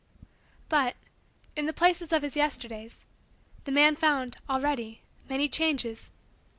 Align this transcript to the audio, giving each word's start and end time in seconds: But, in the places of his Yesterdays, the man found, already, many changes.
But, 0.67 0.95
in 1.55 1.67
the 1.67 1.73
places 1.73 2.11
of 2.11 2.23
his 2.23 2.35
Yesterdays, 2.35 3.05
the 3.65 3.71
man 3.71 3.95
found, 3.95 4.37
already, 4.49 5.03
many 5.29 5.47
changes. 5.47 6.09